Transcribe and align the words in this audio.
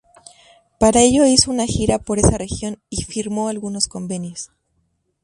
Para 0.79 1.01
ello 1.03 1.27
hizo 1.27 1.51
una 1.51 1.67
gira 1.67 1.99
por 1.99 2.17
esa 2.17 2.39
región 2.39 2.81
y 2.89 3.03
firmó 3.03 3.49
algunos 3.49 3.87
convenios. 3.87 4.49